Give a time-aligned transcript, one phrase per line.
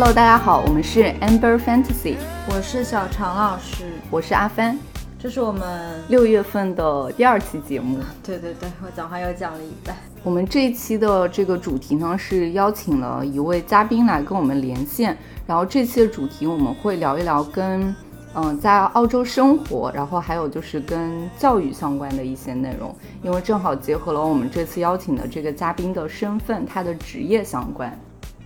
[0.00, 2.16] Hello，大家好，我们是 Amber Fantasy，
[2.48, 4.78] 我是小常老师，我是阿帆，
[5.18, 7.98] 这是我们六月份的第二期节目。
[8.24, 9.94] 对对对，我讲话又讲了一半。
[10.22, 15.14] 我们这一期的这个主题呢，是邀请了一位嘉宾来跟我们连线，
[15.46, 17.94] 然后这期的主题我们会聊一聊跟
[18.32, 27.94] 嗯在澳洲生活，然后还有就是跟教育相关的一些内容，因为正好结合了我们这次邀请的这个嘉宾的身份，他的职业相关。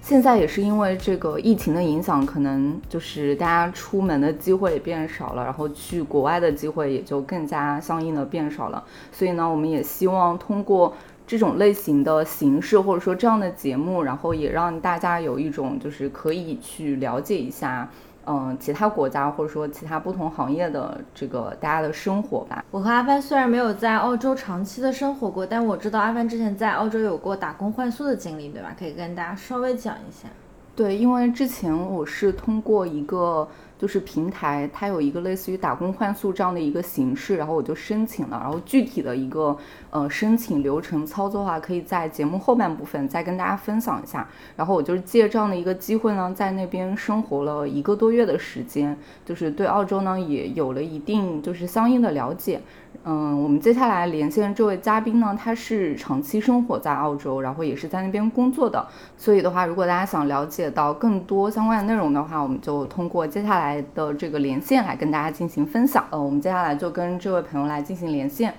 [0.05, 8.85] 现在也是因为这个疫情的影响，可能就是大家出门的机会也变少了，然后去国外的机会也就更加相应的变少了。
[9.11, 10.93] 所以呢，我们也希望通过
[11.27, 17.91] 这种类型的形式，或者说这样的节目，然后也让大家有一种就是可以去了解一下。
[18.27, 22.65] 嗯，其他国家或者说其他不同行业的这个大家的生活吧。
[22.71, 28.75] 我和阿帆虽然没有在澳洲长期的生活过，但我知道阿帆之前在澳洲有过打工换宿的经历，对吧？
[28.79, 30.29] 可以跟大家稍微讲一下。
[30.77, 33.49] 对，因为之前我是通过一个。
[33.77, 39.55] 就是平台，它有一个类似于打工换宿这样的一个形式，然后我就申请了，然后具体的一个
[39.95, 44.27] 呃申请流程操作的话，可以在节目后半部分再跟大家分享一下。
[44.57, 52.61] 然后我就是借这样的一个机会呢，在那边生活了一个多月的时间，就是对澳洲呢也有了一定就是相应的了解。
[53.05, 58.85] 嗯，我们接下来连线这位嘉宾呢，他是长期生活在澳洲，然后也是在那边工作的。
[59.17, 66.05] 所以的话，如果大家想了解到更多相关的内容的话，我们就通过接下来的这个连线来跟大家进行分享。
[66.11, 68.53] 呃，我们接下来就跟这位朋友来进行连线。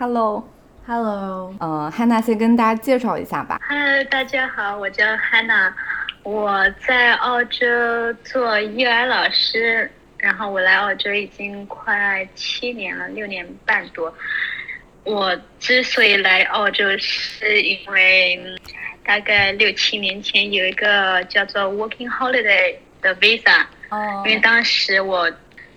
[0.00, 3.60] Hello，Hello，呃，汉娜先跟大家介绍一下吧。
[3.68, 5.70] Hello，大家好，我叫汉娜。
[6.22, 7.66] 我在澳洲
[8.24, 14.10] 做幼儿老师，然后我来澳洲已经快七年了，六年半多。
[15.04, 18.40] 我之所以来澳洲，是因为
[19.04, 25.30] 大概六七年前有一个叫做 Working Holiday 的 Visa，哦，因为当时我。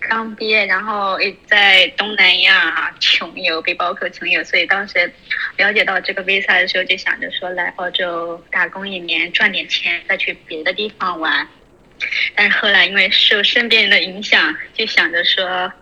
[0.08, 5.12] 刚毕业，然后也在东南亚穷游，背包客穷游，所以当时
[5.56, 11.46] 了解到这个 visa 的时候，就想着说来澳洲打工一年，赚点钱，再去别的地方玩。
[12.34, 15.72] 但是后来因为受身边人的影响，就想着说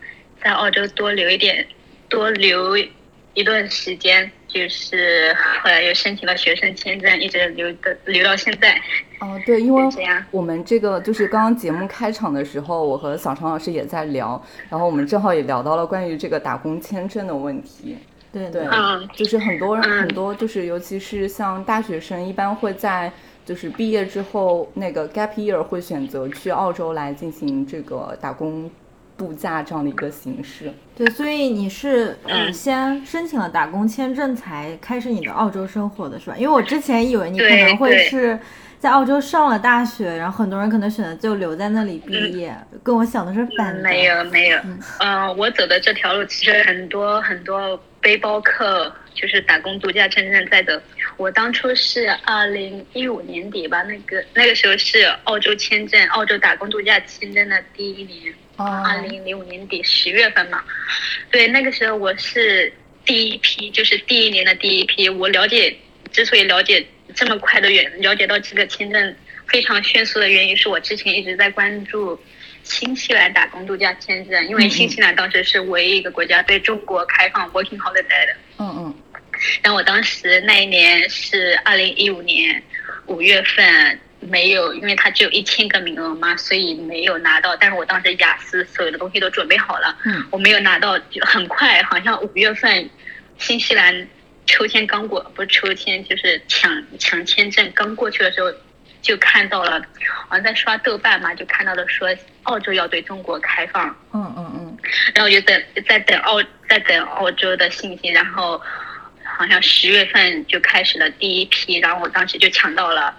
[0.43, 1.66] 在澳洲多留一点，
[2.09, 2.77] 多留
[3.34, 4.31] 一段时间。
[4.53, 8.75] 就是后来又申请了学生签证，一直留的留到现在。
[9.21, 9.85] 哦，对，因为
[10.31, 17.97] 我们这个就是刚刚节目开场的时候，我和小常老师也在聊，然后我们正好也聊到了关于这个打工签证的问题。
[18.33, 18.67] 对对，
[19.15, 23.12] 就是很多人很多就是尤其是像大学生，一般会在
[23.45, 28.71] 就是毕业之后那个 gap year 会选择去澳洲来进行这个打工。
[29.17, 36.37] 度假这样的一个形式，对，所以你是呃 先申请了打工签证才开始你的澳洲生活的是吧？
[36.37, 38.39] 因为我之前以为你可能会是
[38.78, 43.83] 在澳洲上了大学，然后很多人可能选择就留在那里毕业，跟我想的是反的。
[43.83, 44.59] 没有没有，
[45.00, 50.83] 嗯，我走的这条路其实很多很多背包客就是打工度假签证在的。
[51.17, 58.34] 我当初是二零一五年底吧，那个那个时候是澳洲签证，澳洲打工度假签证的第一年。
[58.57, 60.63] 二零零五年底十月份嘛，
[61.31, 62.73] 对，那个时候我是
[63.05, 65.09] 第一批，就是第一年的第一批。
[65.09, 65.75] 我了解，
[66.13, 69.17] 之所以了解这么快的原，了解到这个签证
[69.49, 72.21] 非常迅速的原因，是我之前一直在关注
[72.62, 78.37] 新西兰打工度假签证，因为新西兰当时是唯一一个国家对中国开放 working holiday 的。
[78.59, 78.95] 嗯嗯。
[79.62, 82.62] 然后我当时那一年是二零一五年
[83.07, 83.99] 五月份。
[84.22, 87.56] 没有，因为他只有一千个名额嘛，所以没有拿到。
[87.56, 92.88] 但是我当时雅思所有的东西都准备好了，嗯，我没有拿到，就很快，好像五月份，
[93.38, 94.09] 新西兰
[94.47, 98.52] 抽签刚过，不是抽签就是抢抢签证刚过去的时候，
[99.00, 99.82] 就看到了，
[100.29, 102.08] 好像在刷豆瓣嘛，就看到了说
[102.44, 104.79] 澳洲要对中国开放，嗯嗯嗯，
[105.14, 108.61] 然后就等在等澳在等澳洲的信息，然后
[109.25, 113.14] 好像十月份就开始了第一批，然后我当时就抢到了。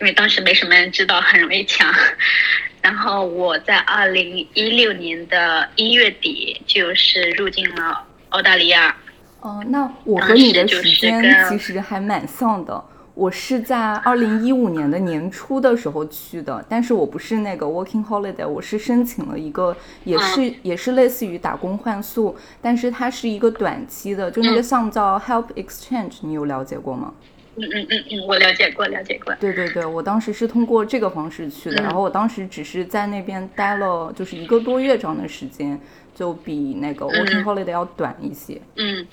[0.00, 1.92] 因为当时没什么人知道，很容易抢。
[2.82, 8.94] 然后我在二零一六年的一月底就是入境了澳大利亚。
[9.40, 12.84] 哦，那我和你的时间其实还蛮像的。
[13.14, 27.14] 我是在二零一五年的年初的时候去的，但是我不是那个 working holiday，我是申请了一个，也是也是类似于打工换宿，但是它是一个短期的，就那个项目叫 help exchange，你有了解过吗？
[27.14, 29.34] 嗯嗯嗯嗯嗯，我了解过，了解过。
[29.40, 35.78] 对对对，我当时是通过这个方式去的，然后我当时只是在那边待了就是一个多月这样的时间，
[36.14, 38.60] 就比那个 working holiday 要短一些。
[38.76, 39.06] 嗯，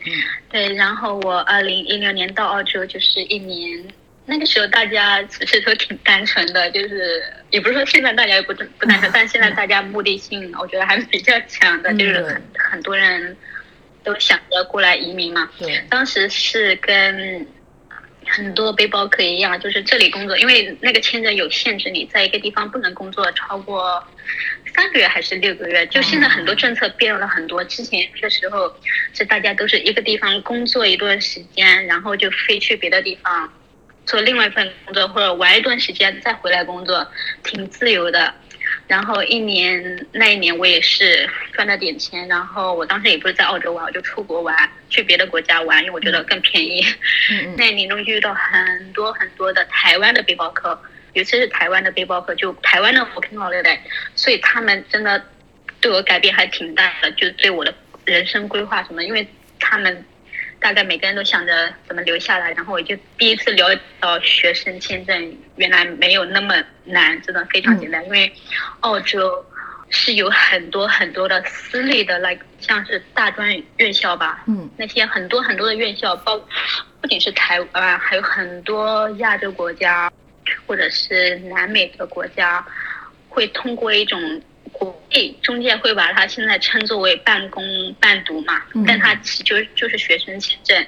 [0.49, 0.73] 对。
[0.73, 3.85] 然后我二零一六年到澳洲就是一年，
[4.25, 13.37] 那个时候大家其实都挺单纯的，就是也不是说现在大家不不单纯，但现在大家目的性我觉得还是比较强的，就是很很多人。
[14.03, 15.47] 都想着过来移民嘛？
[15.59, 17.45] 对，当时是跟
[18.31, 24.01] 很多背包客一样，就是这里工作，因为那个签证有限制，你在一个地方不能工作超过
[24.73, 25.85] 三个月还是六个月。
[25.87, 28.73] 就现在很多政策变了很多，之前的时候
[29.13, 33.51] 是大家都是一个地方工作一段时间，然后就飞去别的地方
[34.05, 37.05] 做另外一份工作，或者玩一段时间再回来工作，
[37.43, 38.33] 挺自由的。
[38.91, 44.53] 然后一年那一年我也是赚了点钱，然后我当时也不是在澳洲玩，我就出国玩，
[44.89, 46.85] 去别的国家玩，因为我觉得更便宜。
[47.29, 50.77] 嗯那一年中遇到很多很多的台湾的背包客，
[51.13, 53.77] 尤其是台湾的背包客，就台湾的我看到了的，
[54.13, 55.23] 所以他们真的
[55.79, 57.73] 对我改变还挺大的，就对我的
[58.03, 59.25] 人生规划什么，因为
[59.57, 60.05] 他们。
[60.61, 68.05] 大概每个人都想着怎么留下来，然后我就第一次了解到学生签证原来没有那么难，真的非常简单。
[68.05, 68.31] 因为
[68.81, 69.43] 澳洲
[69.89, 76.39] 是有很多很多的私立的，like 像是大专院校吧，嗯，那些很多很多的院校，包
[77.01, 80.13] 不仅是台湾，还有很多亚洲国家
[80.67, 82.63] 或者是南美的国家，
[83.29, 84.41] 会通过一种。
[84.81, 87.63] 国内中介会把它现在称作为半工
[87.99, 90.87] 半读嘛，但它其实就是学生签证。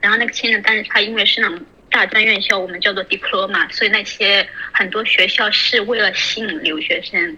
[0.00, 1.60] 然后那个签证，但是它因为是那种
[1.90, 7.36] 大专院校，我们叫做 diploma，所以那些很多学校是为了吸引留学生，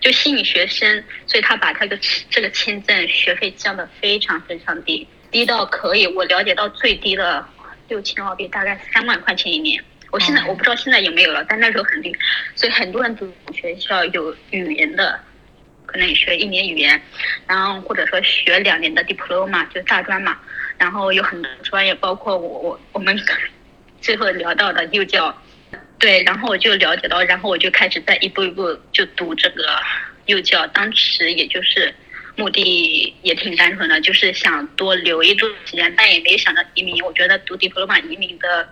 [0.00, 1.96] 就吸引学生，所以他把他的
[2.28, 7.46] 这个签证学费降得非常非常低，低到可以我了解到最低的
[7.86, 9.80] 六千澳币，大概三万块钱一年。
[10.10, 12.12] 我现在我不知道现在有没有了，但那时候很低，
[12.56, 15.20] 所以很多人读学校有语言的。
[15.86, 17.00] 可能学一年语言，
[17.46, 20.38] 然后或者说学两年的 diploma 就大专嘛，
[20.76, 23.18] 然后有很多专业，包括我我我们
[24.02, 25.34] 最后聊到的幼教，
[25.98, 29.80] 对，然后我就了解到，然后我就开始在一步一步就读这个
[30.26, 31.94] 幼教，当时也就是
[32.36, 38.68] 目的也挺单纯的，就是想多留一段时间，但也没想到移民，我觉得读 diploma 移民的。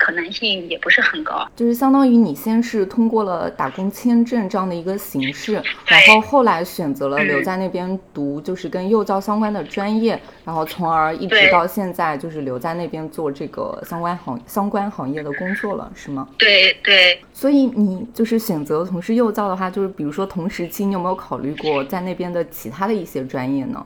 [0.00, 16.26] 可能性也不是很高，就是相当于你先是通过了打工签证这样的一个形式，然后后来选择了留在那边读，就是跟幼教相关的专业，然后从而一直到现在就是留在那边做这个相关行相关行业的工作了，是吗？
[16.38, 17.20] 对对。
[17.34, 23.84] 所以你就是选择从事幼教的话，就是比如说同时期，你有没有考虑过在那边的其他的一些专业呢？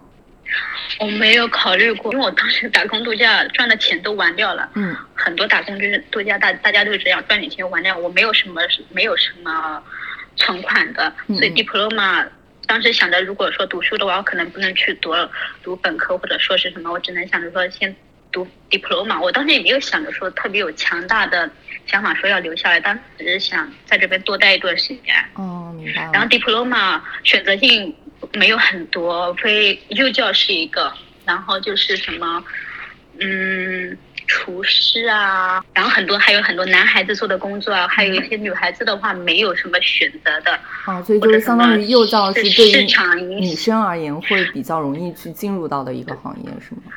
[1.00, 4.68] 我没有考虑过，因为我当时打工度假赚的钱都玩掉了。
[4.74, 8.60] 嗯，很多打工就是度假大大家都是这样赚点钱玩掉，我没有什么
[8.90, 9.82] 没有什么
[10.36, 12.26] 存款的，所以 diploma
[12.66, 15.12] 当时想着，如果说读书的话，我可能不能去读
[15.62, 17.94] 读本科或者硕士什么，我只能想着说先
[18.34, 19.18] 读 diploma。
[19.18, 21.48] 我当时也没有想着说特别有强大的
[21.86, 25.14] 想法说要留下来，当时只是想在这边多待一段时间。
[25.36, 26.10] 哦，明白。
[26.12, 27.94] 然后 diploma 选择性。
[28.32, 30.90] 没有很多，非幼教是一个，
[31.26, 32.42] 然后就是什么，
[33.20, 40.58] 嗯，厨师啊，然后很多还有很多男孩子做的工作啊，还有一些女孩子的话没有什么选择的。
[40.86, 46.94] 啊，所以就是相当于幼教是对于女生而言会比较容易去进入到的一个行业，是吗？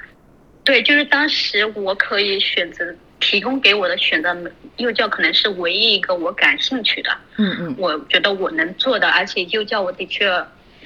[0.68, 2.84] 对，就是当时我可以选择
[3.22, 4.36] 提供给我的选择，
[4.76, 7.10] 幼教可能是唯一一个我感兴趣的。
[7.38, 10.30] 嗯嗯，我觉得我能做的，而且幼教我的确。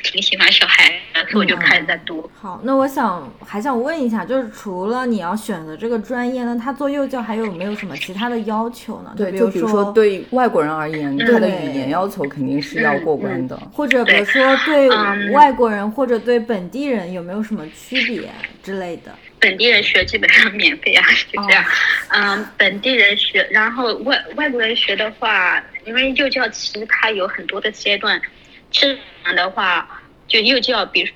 [0.03, 2.27] 挺喜欢小孩，所以我就开始在读。
[2.33, 9.13] 好，那我想还想问一下，就是除了你要选择这个专业呢，他做幼教还有没有什么其他的要求呢？
[9.15, 13.55] 对，就比如说对外国人而言，他的语言要求肯定是要过关的。
[13.71, 14.89] 或者比如说对
[15.29, 18.27] 外国人或者对本地人有没有什么区别
[18.63, 19.11] 之类的？
[19.41, 21.65] 本地人学基本上免费啊， 就这样。
[22.09, 28.21] 嗯，本地人学，然后外外国人学的话，因为幼教其实它有很多的阶段。
[28.69, 28.87] 这
[29.25, 31.09] 样的话，就幼教，比如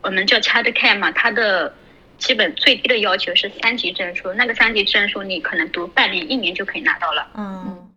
[0.00, 1.72] 我们叫 child care 嘛，它的
[2.18, 7.28] 基本最低的要求是三级证书，那个三级证书你可能读半年、一年就可以拿到了。
[7.36, 7.89] 嗯。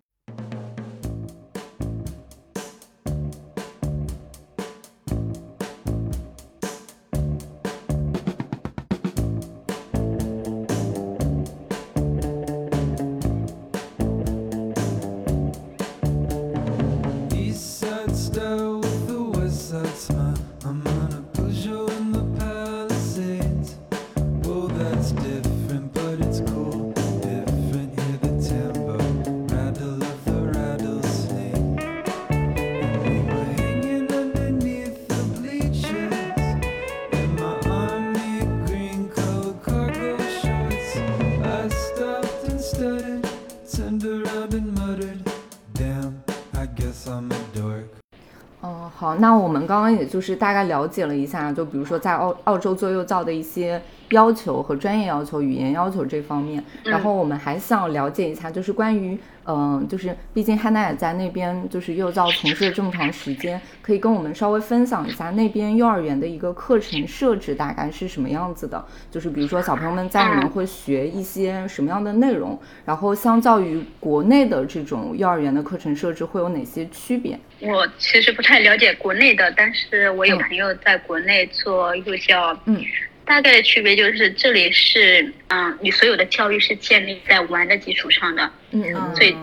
[49.19, 53.81] 那我们刚刚也就是大概了解了一下，就比如说在澳澳洲做幼教的一些。
[54.13, 68.85] 要求和专业要求、语言要求这方面，然后我们还想了解一下，就是关于，嗯，就是毕竟汉娜也在那边，就是幼教从事了这么长时间，可以跟我们稍微分享一下那边幼儿园的一个课程设置大概是什么样子的？
[69.11, 77.37] 就是比如说小朋友们在里面会学一些什么样的内容，然后相较于国内的这种幼儿园的课程设置会有哪些区别？
[77.59, 82.79] 我其实不太了解国内的，但是我有朋友在国内做幼教，嗯。
[83.25, 89.35] 大概的区别就是，这里是，嗯，你所有的教育是建立在玩的基础上的，嗯嗯，所以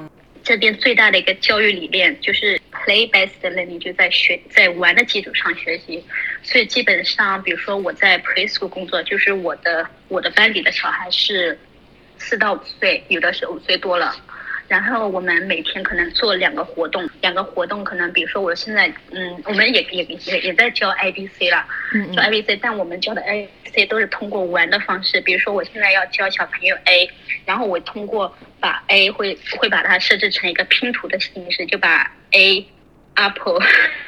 [0.44, 6.04] 这边最大的一个教育理念就是 play based learning，就在学在玩的基础上学习，
[6.42, 11.58] 所以基本上，比如说我在 preschool 工作，就是我的我的班里的小孩是
[12.18, 14.14] 四到五岁，有的是五岁多了。
[14.70, 21.66] 然后我们每天可能做两个活动，两个活动可能，比如说我现在，嗯，我们也也也也在教 I B C 了，
[22.14, 27.10] 教 I B C，但我们教的 I B C 都是通过玩的方式，比如说我现在要教小朋友 A，
[27.44, 32.64] 然后我通过把 A 会会把它设置成一个拼图的形式，就把 A
[33.16, 33.60] apple，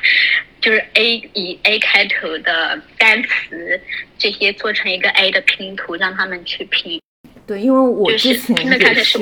[0.62, 3.80] 就是 A 以 A 开头的单词
[4.16, 7.02] 这些做成一个 A 的拼图，让他们去拼。
[7.48, 9.18] 对，因为我之前也是。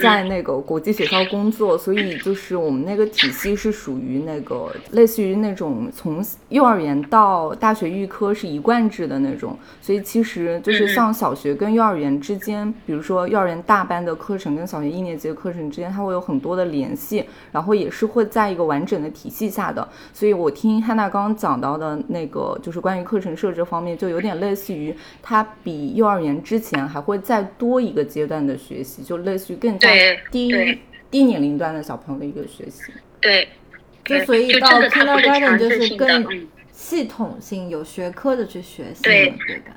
[0.00, 19.86] 在那个国际学校工作，所以就是我们那个体系是属于那个类似于那种从幼儿园到大学预科是一贯制的那种，所以其实就是像小学跟幼儿园之间，比如说幼儿园大班的课程跟小学一年级的课程之间，它会有很多的联系，然后也是会在一个完整的体系下的。
[20.12, 29.89] 所以我听汉娜刚刚讲到的那个，就是关于课程设置方面，就有点类似于它比幼儿园之前还会再多一个阶段的学习，就类似于更加。
[30.30, 30.80] 低
[31.10, 33.48] 低年龄段的小朋友的一个学习，对，
[34.04, 39.76] 就所以到 kindergarten 就是更系统性、有学科的去学习，对对吧？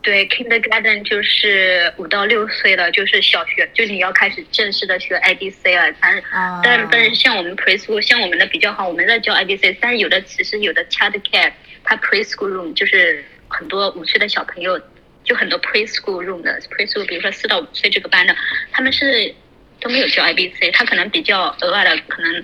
[0.00, 5.92] 对，kindergarten 就是五到六岁了，就是小学，就你要开始正式的学 I D C 了。
[6.00, 6.22] 但
[6.62, 14.80] 但但是像我们 preschool，像我们的比较好，我们在教 I D C，但是有的其实有的 child care，它 preschool room 就是很多五岁的小朋友。
[15.28, 18.34] 就很多 preschool room 的 preschool，比如说四到五岁这个班的，
[18.72, 19.34] 他们是
[19.78, 22.42] 都没有教 I B C，他可能比较额外的可能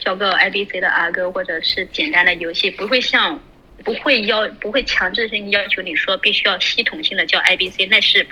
[0.00, 3.40] 教个 I B C 的儿歌或者是简单的游戏，不会像
[3.84, 8.26] 不会要不会强制性要求你说必须要系统性的教 I B C，那是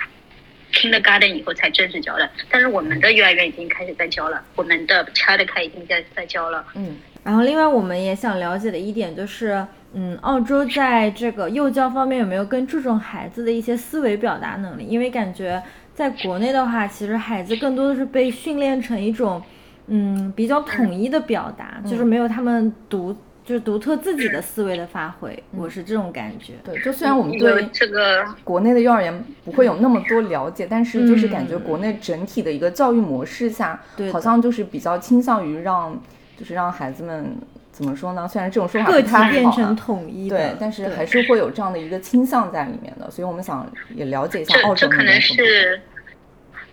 [0.73, 2.29] kindergarten 以后才正式教的。
[2.49, 6.65] 但是我们的幼儿园已经开始在教了，我们的 childcare 已经在在教了。
[6.75, 9.65] 嗯，然后另外我们也想了解的一点就是。
[9.93, 14.85] 嗯，澳洲在这个幼教方面有没有更注重孩子的一些思维表达能力？
[14.85, 15.61] 因为感觉
[15.95, 19.41] 在国内的话，其实孩子更多的是被训练成一种，
[19.87, 25.41] 嗯，比较统一的表达，就是没有他们独就是独特自己的思维的发挥。
[25.57, 26.53] 我是这种感觉。
[26.63, 33.81] 对，就虽然我们对这个国内的幼儿园不会有那么多了解，但是就是感觉国内整体的一个教育模式下，
[34.11, 35.99] 好像就是比较倾向于让，
[36.37, 37.35] 就是让孩子们。
[37.79, 38.27] 怎么说呢？
[38.27, 43.09] 虽然这种说法不太好，变成统一对，但是还是会有这样的一个倾向在里面的。
[43.09, 45.81] 所以我们想也了解一下澳洲这可能是，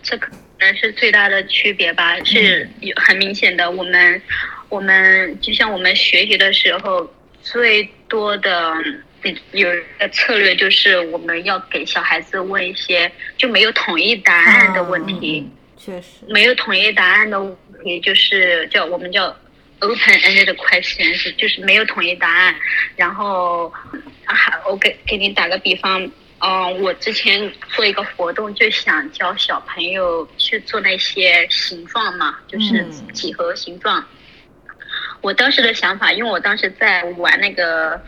[0.03, 3.71] 这可能是最大的区别吧，是有很明显的。
[3.71, 4.21] 我们
[4.69, 7.09] 我们就像我们学习的时候，
[7.41, 8.75] 最多的
[9.53, 19.33] 有一个策略就是我们要给小孩子问一些就没有统一答案的问题，确实没有统一答案的问题，就是叫我们叫。
[19.81, 22.55] Open-ended questions 就是没有统一答案，
[22.97, 23.73] 然后，
[24.25, 26.03] 还我给给你打个比方，
[26.39, 34.05] 嗯，我之前做一个活动，就想教小朋友去做那些形状嘛，就是几何形状。
[35.21, 38.01] 我当时的想法，因为我当时在玩那个。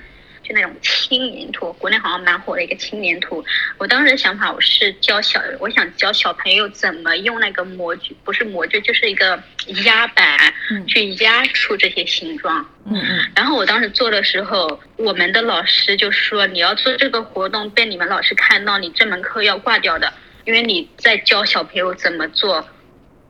[0.49, 3.45] 就那种青粘土，国内好像蛮火的一个青粘土。
[3.77, 9.39] 我当时的想法，我是教小，我想教小朋友怎么用那个模具，不是模具，就是一个
[9.85, 10.39] 压板，
[10.87, 12.67] 去压出这些形状。
[12.87, 13.31] 嗯嗯。
[13.37, 20.11] 然后我当时做的时候，我们的老师就说，你要做这个活动被你们老师看到，你这门课要挂掉的，
[20.47, 22.67] 因为你在教小朋友怎么做，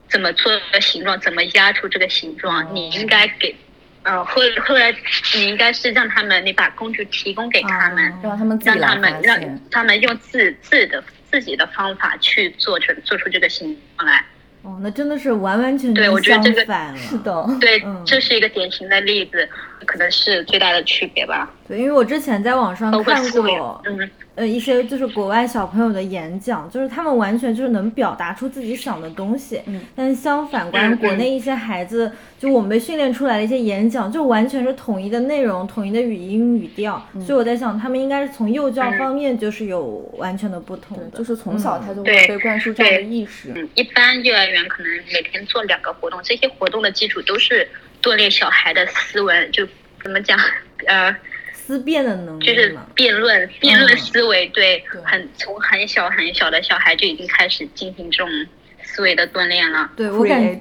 [0.08, 3.56] 怎么做的形状，怎么压出这个形状，你应该给。
[4.08, 4.90] 呃，后后来
[5.34, 14.24] 你应该是让他们，你把工具提供给他们，让他们让他们让他们用自自的自己的方法去做成做出这个形状来。
[14.62, 16.60] 哦，那真的是完完全全对我觉得这个
[16.96, 19.46] 是的， 对，这是一个典型的例子，
[19.84, 21.50] 可能是最大的区别吧。
[21.68, 24.10] 对，因为我之前在网上看过，嗯。
[24.38, 29.60] 呃，一些就是国外小朋友的演讲，就是他们完全就是能表达出自己想的东西。
[29.66, 37.04] 嗯，但是相反观国内一些孩子，就我们被训练出来的一些演讲，就完全是统一的内容、统一的语音语调。
[37.26, 39.84] 所以我在想，他们应该是从幼教方面就是有
[40.16, 43.52] 完全的不同的，就是从小他就会被灌输这样的意识。
[43.56, 47.68] 嗯，一般幼儿园可能每天做两个活动，这些活动的基础都是
[48.00, 49.66] 锻炼小孩的思维，就
[50.00, 50.38] 怎么讲，
[50.86, 51.12] 呃。
[51.68, 58.46] 思辨的能力，就是辩论、辩论思维，对，很从很小很小的小孩就已经开始进行这种
[58.82, 59.90] 思维的锻炼了。
[59.94, 60.58] 对我感觉，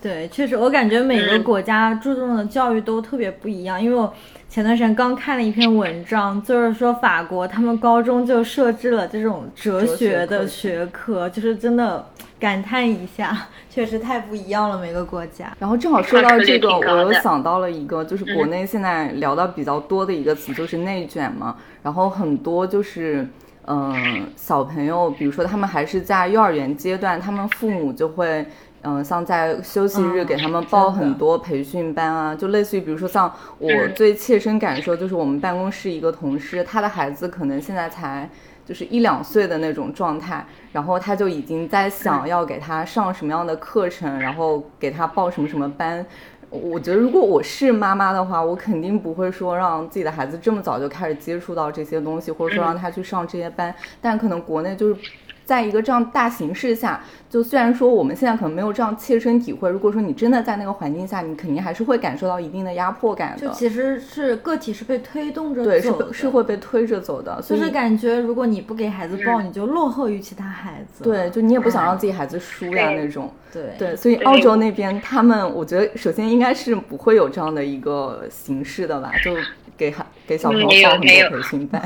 [0.00, 3.78] 对，确实，我感觉每个国家注重的教育都特别不一样。
[3.78, 4.16] 因为我
[4.48, 12.06] 前段时间刚看了一篇文章，就是说法国他们高中就设置了这种哲学的学科，就是真的。
[12.38, 13.34] 感叹一下，
[13.70, 15.56] 确实太不一样了，每个国家。
[15.58, 21.56] 然后正好说到这个，我又想到了一个，就是国内现在聊到比较多的一个词，就是内卷嘛。
[21.82, 23.26] 然后很多就是，
[23.66, 28.46] 嗯，小朋友，比如说他们还是在幼儿园阶段，他们父母就会，
[28.86, 38.30] 嗯，像在休息日给他们报很多培训班啊，就类似于，比如说像我最切身感受，就是我们办公室一个同事，他的孩子可能现在才。
[38.66, 46.04] 就是一两岁的那种状态，然后他就已经在想要给他上什么样的课程，然后给他报什么什么班。
[46.50, 53.72] 我觉得如果我是妈妈的话，我肯定不会说让自己的孩子这么早就开始接触到这些东西，或者说让他去上这些班。
[54.00, 54.96] 但可能国内就是。
[55.46, 57.00] 在一个这样大形势下，
[57.30, 63.46] 就虽然说我们现在可能没有这样切身体会，如果说你真的在那个环境下，你肯定还是会感受到一定的压迫感的。
[63.46, 67.40] 就其实是个体是被推动着走，对，是是会被推着走的。
[67.46, 71.04] 就是感觉如果你不给孩子报，你就落后于其他孩子。
[71.04, 73.32] 对，就你也不想让自己孩子输呀那种。
[73.52, 79.32] 对对，所以澳洲那边他们，我觉得首先应该是不会有这样的一个形式的吧， 就
[79.76, 81.80] 给孩给小朋友报很多培训班，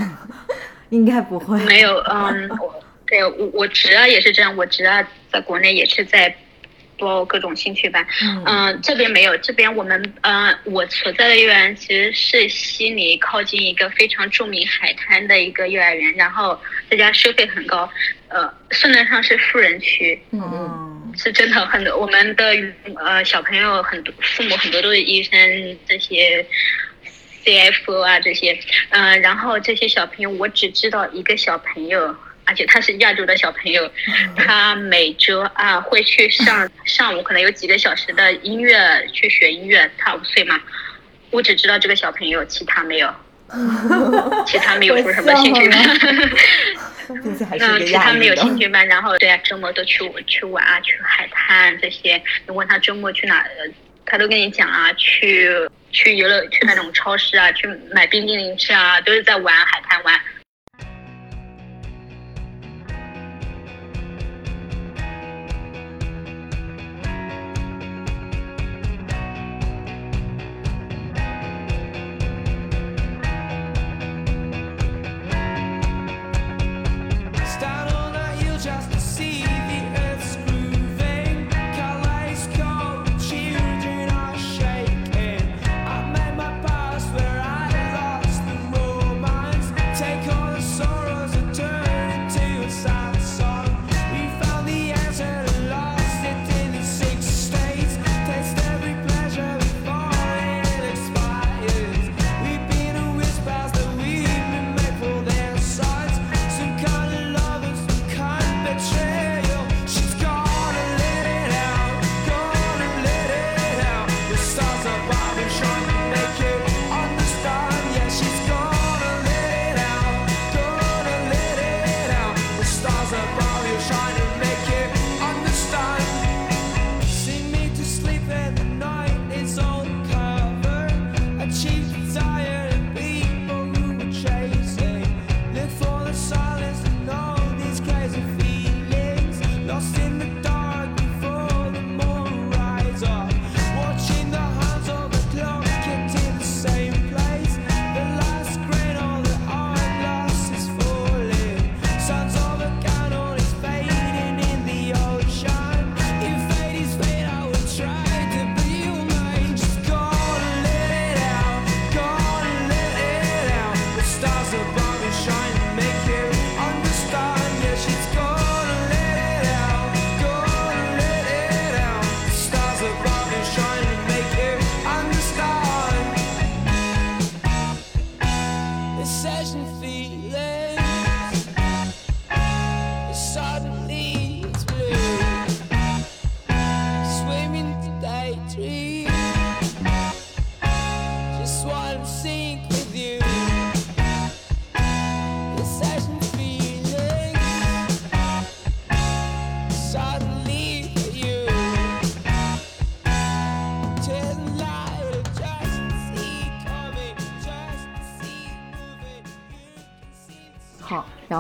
[0.89, 1.63] 应该不会。
[1.67, 2.51] 没有，嗯。
[3.11, 6.35] 对我我侄儿也是这样，我侄儿在国内也是在
[6.97, 8.07] 报各种兴趣班，
[8.47, 17.91] 嗯，这边没有，这边我们呃我所在的幼儿园其实是悉尼靠近一个非常著名海滩的一个幼儿园，然后这家收费很高，
[18.29, 22.45] 呃，算得上是富人区，嗯，是真的很多我们的
[22.97, 25.33] 呃小朋友很多父母很多都是医生
[25.89, 26.47] 这些
[27.47, 28.57] CFO 啊这些，
[28.91, 32.15] 嗯，然后这些小朋友我只知道一个小朋友。
[32.51, 33.89] 而且他是亚洲的小朋友，
[34.37, 39.89] 他每周啊会去上 上午可能有几个小时的音乐去学音乐。
[39.97, 40.61] 他五岁嘛，
[41.31, 43.15] 我只知道这个小朋友，其他没有，
[44.45, 45.79] 其他没有说什么兴趣班。
[47.09, 47.37] 嗯，
[47.87, 48.85] 其他没有兴趣班。
[48.89, 52.21] 然后对啊，周末都去去玩啊，去海滩这些。
[52.49, 53.47] 你问他周末去哪，
[54.05, 55.49] 他都跟你讲啊，去
[55.93, 60.21] 去游乐，去那种超市啊，去买冰激凌吃啊，都是在玩海滩玩。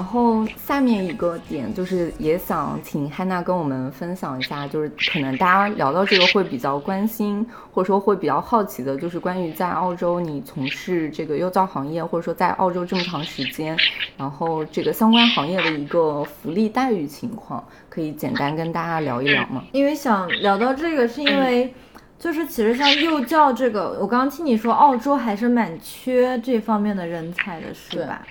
[0.01, 13.77] 然后下面一个点就是也想请汉娜跟我们分享一下，就是可能大家聊到这个会比较关心，或者说会比较好奇的，就是关于在澳洲你从事这个幼教行业，或者说在澳洲这么长时间，
[14.17, 19.63] 然后这个相关行业的一个福利待遇情况，可以简单跟大家聊一聊吗？
[19.73, 21.75] 因为想聊到这个，是因为
[22.19, 28.23] 就是其实像幼教这个，我刚刚听你说澳洲还是蛮缺这方面的人才的，是吧？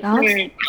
[0.00, 0.20] 然后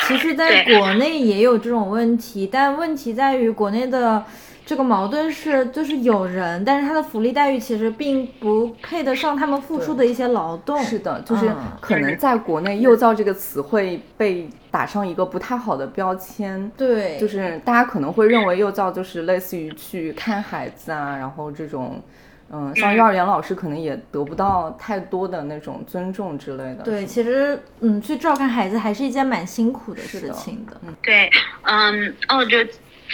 [0.08, 4.24] 其实，在国内也有这种问题，但问题在于国内的
[4.66, 10.82] 这个矛盾是，就是有人，但是他的福利待遇其实并不配得上他们付出的一些劳动。
[10.84, 11.52] 是的，就是
[11.82, 16.72] 可能在国内“幼教”这个词会被打上一个不太好的标签。
[16.78, 22.02] 对，就是大家可能会认为幼教就是类似于去看孩子啊，然后这种。
[22.50, 26.84] 嗯，像幼儿园老师可能也得不到太多的那种尊重之类的。
[26.84, 30.80] 对，其实嗯，去照看孩子还是一件蛮辛苦的事情的。
[30.86, 31.30] 嗯，对，
[31.64, 32.58] 嗯，澳洲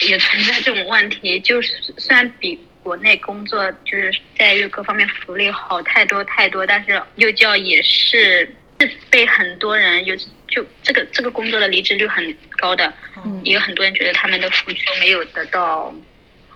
[0.08, 8.48] 也存在这种问题，就是虽然比国内工作就是待遇各方面福利好太多太多，但是幼教也是
[8.80, 10.16] 是被很多人有
[10.48, 12.24] 就这个这个工作的离职率很
[12.58, 12.94] 高的，
[13.26, 15.92] 嗯也有很多人觉得他们的付出没有得到。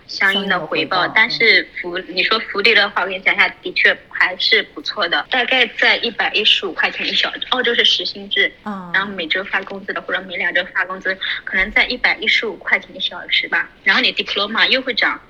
[0.08, 7.40] 相应的回报，但是福你说福利的话，我跟你讲一下，的确还是不错的，大概在一百一十五块钱一小时。
[7.50, 13.68] 澳洲是时薪制，嗯，然后每周发工资的或者每两周发工资，可能在一百一十五块钱一小时吧。
[13.84, 15.20] 然后你 diploma 又会涨，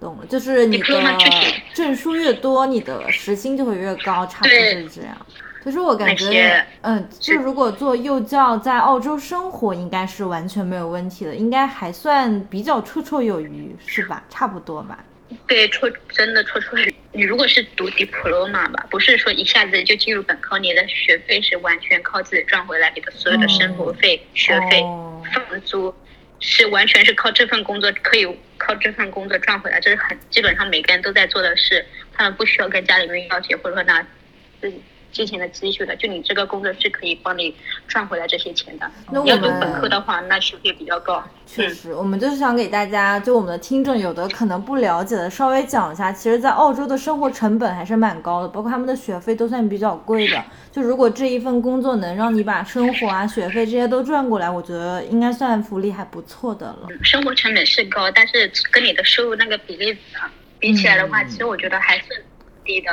[0.00, 0.84] 懂了，就是你的
[1.74, 5.26] 证书越多，你的时薪就会越高，差不多是这样。
[5.62, 14.24] 可是我感觉，嗯，就如果做幼教在澳洲生活，应该是完全没有问题的，应该还算比较绰绰有余，是吧？
[14.28, 15.04] 差不多吧。
[15.46, 16.94] 对，绰真的绰绰有余。
[17.12, 24.80] 你如果是读 diploma 吧，不是说一下子就进入本科，你的学费是完全靠自己赚回来，你的所有的生活费、学费、
[25.32, 25.94] 房租
[26.40, 28.26] 是完全是靠这份工作可以
[28.58, 34.04] 靠这份工作赚回来，这是很基本上每个人都在做的事，他们不需要跟家里面要钱，或者说拿
[34.60, 34.82] 自己。
[35.12, 37.54] 之前的积蓄的，就你这个工作是可以帮你
[37.86, 38.90] 赚回来这些钱的。
[39.10, 41.22] 那我们读本科的话，那学费比较高。
[41.46, 46.10] 确实，我们就是想给大家，就我们的听众有的可能不了解的，稍微讲一下。
[46.10, 50.42] 其实，在澳洲的生活成本还是蛮高的，包括他们的学费都算比较贵的。
[50.70, 56.88] 就如果这一份工作能让你把生活啊、学费这些都赚过来，我觉得应该算福利还不错的了。
[57.02, 59.94] 生活成本是高，但是跟你的收入那个比例
[60.58, 62.24] 比起来的话，其实我觉得还是
[62.64, 62.90] 低的。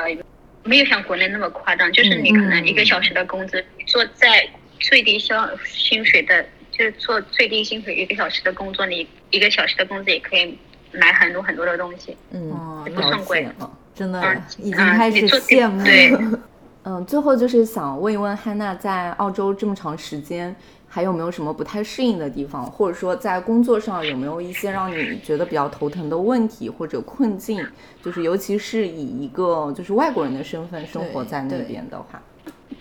[0.69, 4.47] 没有像国内那么夸张，就是你可能一个小时的工资，做在
[4.79, 10.55] 最低消薪水的，就是做最低薪水一个小时的工作，你一个小时的工资也可以
[10.91, 13.47] 买很多很多的东西，嗯，也不算贵，
[13.95, 15.83] 真的已经开始羡慕。
[15.83, 16.15] 对，
[16.85, 20.55] 嗯，最后就是想问一问汉娜，在澳洲这么长时间。
[20.91, 27.63] 还有没有什么不太适应的地方，或者说在工作上有没有一些让你觉得比较头疼的问题或者困境？
[28.03, 32.19] 就是尤其是以一个就是外国人的身份生活在那边的话，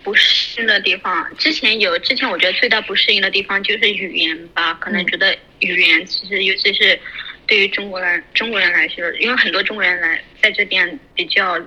[0.03, 6.99] 不适应的地方，之前有，之前我觉得最大不适应的地方就是语言吧，可能觉得语言其实尤其是
[7.45, 11.59] 对于中国人中国人来说，因为很多中国人来在这边比较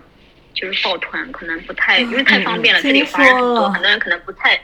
[0.55, 4.61] 就是抱团，可能不太因为太方便了，这里华人很多，很多人可能不太。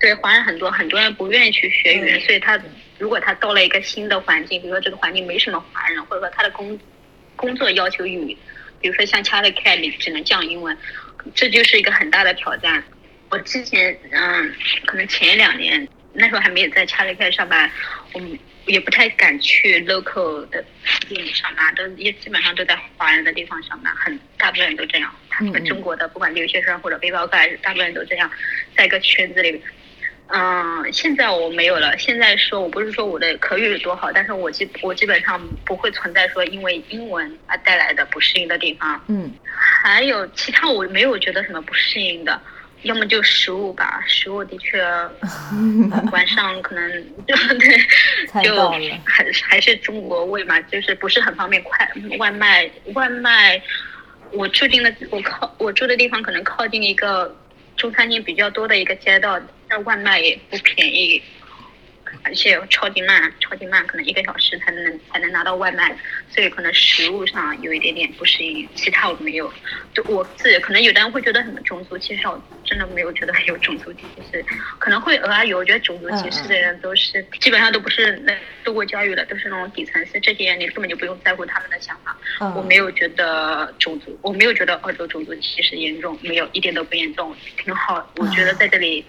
[0.00, 2.58] 对华人很多，很多人不愿意去学语言，所以他
[2.98, 6.78] 如果他到了一个新的环境，比如说这个环境没什么华人，或者说他的工
[7.36, 8.36] 工作要求语，
[8.80, 10.76] 比如说像 Charlie 你只能讲英文，
[11.34, 12.82] 这就是一个很大的挑战。
[13.28, 14.54] 我之前嗯，
[14.86, 17.70] 可能前两年那时候还没有在 Charlie Care 上班，
[18.14, 20.64] 我们也不太敢去 local 的
[21.08, 25.14] 店里上班，都也基本上都在华人的地方上班，很大部分人都这样。
[25.28, 28.30] 他们中国的不管留学生或者背包客，大部分人都这样，
[28.74, 29.62] 在一个圈子里。
[30.32, 31.96] 嗯，现在我没有了。
[31.98, 39.02] 现在说我不是说我的口语有多好，但是我基我基本上不会存在说因为英文而带来的不适应的地方。
[39.08, 42.40] 嗯，还有其他我没有觉得什么不适应的，
[42.82, 44.80] 要么就食物吧，食物的确
[46.12, 46.90] 晚上可能
[47.26, 48.70] 就 对，就
[49.04, 53.60] 还还是中国味嘛，就是不是很方便快外卖外卖。
[54.32, 57.36] 我住进的我靠我住的地方可能靠近一个
[57.76, 59.40] 中餐厅比较多的一个街道。
[59.70, 61.22] 那外卖也不便宜，
[62.24, 65.96] 而且超级慢，超级慢，可能一个小时才能才能拿到外卖，
[66.28, 69.52] 所以可能食物上有一点点不适应，其他我没有。
[69.94, 74.00] 就我自己，可能有的人会觉得什么种族歧视，我真的没有觉得有种族歧
[74.32, 74.44] 视，
[74.80, 75.58] 可能会偶尔有。
[75.58, 82.16] 我觉得种族歧视的人都是基本上都不是那受过教育的，都是那种底层，是这些人你根本就不用在乎他们的想法。
[82.56, 88.12] 我没有觉得种族，我没有觉得澳洲种族歧视严重，没有一点都不严重，挺好。
[88.16, 89.04] 我觉得在这里。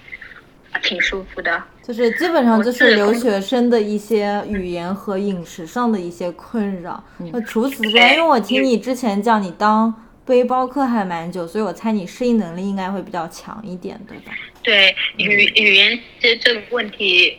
[0.80, 1.64] 挺舒服的。
[1.84, 7.04] 就是基本上就是留学生的一些语言和饮食上的一些困扰。
[7.34, 9.94] 那除此之外，因为我听你之前讲你当
[10.26, 14.32] 背包客还蛮久，所以我猜你适应能力应该会比较强一点，对吧？
[14.64, 17.38] 对语语言这这个问题，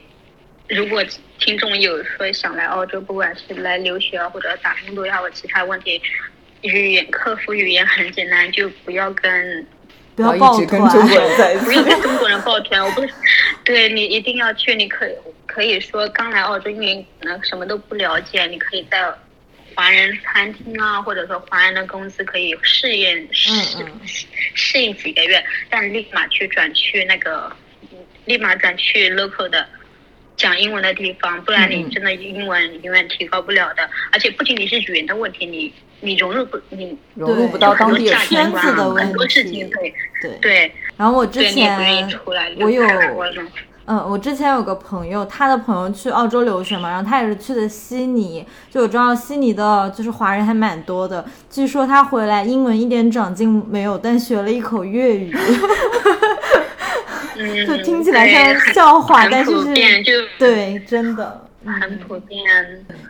[0.69, 1.03] 如果
[1.39, 6.03] 听众有说想来澳洲，不管是来留学啊，或者打工度假或其他问题，
[6.63, 9.65] 语言克服语言很简单，就不要跟
[10.15, 10.81] 不要抱团，
[11.65, 12.85] 不要跟中国人抱团。
[12.85, 13.13] 我不是，
[13.65, 15.13] 对你一定要去，你可以
[15.47, 19.03] 可以说刚来澳洲，因为可能什么都不了解，你可以在
[19.75, 23.51] 华人餐厅啊，或者说华人的公司可以适应适
[24.55, 27.51] 适应几个月，但立马去转去那个，
[28.27, 29.67] 立马转去 local 的。
[30.37, 33.89] 讲英文的地方，不然你真的英文永远提高不了的。
[34.11, 40.73] 而且不仅仅是语言的问题，你你融入不你融入不到当地圈子的问题，很多事情对对对。
[40.97, 42.09] 然后我之前
[42.59, 42.83] 我有
[43.85, 51.25] 嗯，我之前有个朋友，他的朋友去澳洲留学嘛，然后他也是去的悉尼，就我知道悉尼的就是华人还蛮多的。
[51.51, 55.35] 据说他回来英文一点长进没有，但学了一口粤语。
[57.67, 59.75] 就听起来像笑话，但是是
[60.39, 62.43] 对，真的很普遍。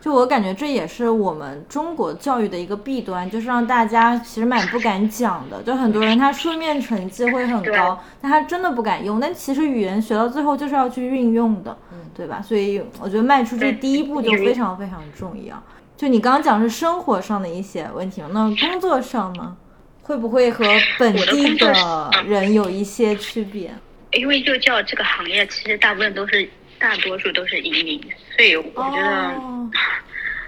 [0.00, 5.62] 就我感觉这也是我们中国教育的一个弊端，就是让大家其实蛮不敢讲的。
[5.62, 9.18] 就很多人他书面成绩会很高，但他真的不敢用。
[9.18, 11.76] 但其实语言学到最后就是要去运用的，
[12.14, 12.42] 对吧？
[12.42, 15.62] 所以我觉得迈出这第一步就非常非常重要。
[15.96, 19.56] 就你刚刚讲是生活上的一些问题嘛，那工作上呢，
[20.02, 20.64] 会不会和
[20.98, 23.72] 本地的人有一些区别？
[24.12, 26.48] 因为幼教这个行业，其实大部分都是
[26.78, 28.00] 大多数都是移民，
[28.36, 29.34] 所以我觉得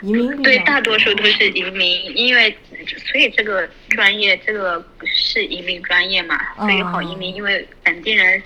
[0.03, 2.57] 移民对大多数都是移民，因为
[3.11, 8.43] 所以这个专业这个是移民专业嘛，所以好移民，因为本地人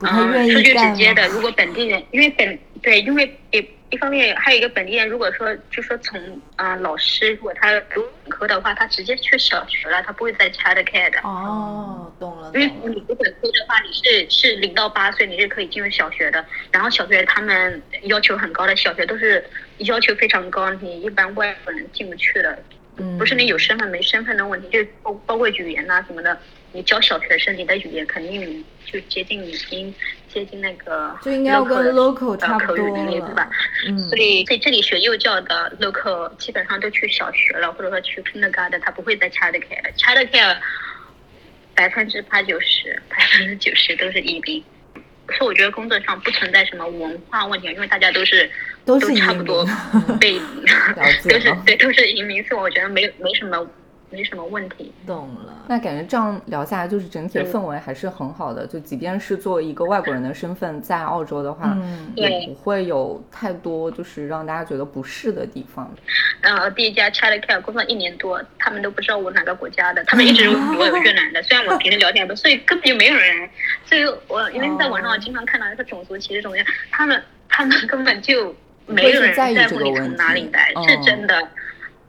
[0.00, 3.66] 嗯说句直接的，如果本地人因为本对因为也。
[3.90, 11.18] 一方面还有一个本地人，如果说就说从啊老师，如果他读本科的话，他直接去小学了，他不会再 child care 的。
[11.20, 12.50] 哦，懂了。
[12.54, 16.44] 因为你读本科的话，你是是零到八岁，你是可以进入小学的。
[16.70, 19.42] 然后小学他们要求很高的，小学都是
[19.78, 22.62] 要求非常高，你一般外国人进不去的。
[22.98, 23.16] 嗯。
[23.16, 26.38] 不是你有身份没身份的问题，就包包括语言呐什么的。
[26.72, 29.94] 你教小学生，你的语言肯定就接近已经
[30.32, 33.48] 接近那个，就应该要跟 local 差不多了，对吧？
[33.86, 39.92] 嗯，所以在这里学幼教的 local 基本上都去小学了，或者说去 kindergarten，他不会再 child care。
[39.96, 40.56] child care
[41.74, 44.62] 百分之八九十，百分之九十都是移民。
[45.36, 48.50] 所以我觉得工作上不存在什么文化问题，因为大家都是
[48.84, 49.66] 都差不多
[50.18, 50.40] 被
[51.28, 53.66] 都是对都是移民，所以我觉得没没什么。
[54.10, 55.64] 没什么问题，懂了。
[55.68, 58.66] 那感觉这样聊下来，就是整体的氛围还是很好的。
[58.66, 61.76] 就即便是作为一个外国人的身份在澳洲的话，
[62.14, 65.94] 也不会有太多就是让大家觉得不适的地方。
[66.40, 71.42] 呃，第一家 Child Care 工作一年多，他们都不知道我哪个国家的，他们一直以为我越南的。
[71.44, 73.48] 虽然我平时聊天不，所以根本就没有人。
[73.84, 78.54] 所以我因为在网上经常看到那个种族歧视怎么样，他们他们根本就
[78.86, 81.48] 没有人在乎你从哪里来，是真的。